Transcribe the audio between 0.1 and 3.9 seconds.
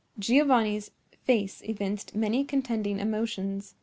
Giovanni's face evinced many contending emotions.